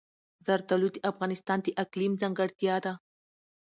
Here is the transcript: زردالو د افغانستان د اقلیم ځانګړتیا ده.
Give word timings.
زردالو 0.45 0.87
د 0.93 0.97
افغانستان 1.11 1.57
د 1.63 1.67
اقلیم 1.83 2.13
ځانګړتیا 2.21 2.75
ده. 2.85 2.93